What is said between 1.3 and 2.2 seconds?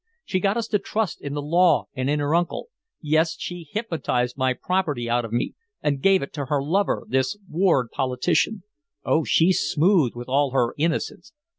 the law and in